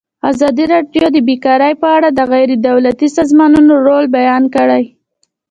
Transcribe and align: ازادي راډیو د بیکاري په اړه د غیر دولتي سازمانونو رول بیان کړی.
ازادي 0.31 0.65
راډیو 0.73 1.07
د 1.11 1.17
بیکاري 1.27 1.73
په 1.81 1.87
اړه 1.97 2.09
د 2.13 2.19
غیر 2.31 2.49
دولتي 2.67 3.07
سازمانونو 3.17 3.73
رول 3.87 4.05
بیان 4.17 4.43
کړی. 4.55 4.83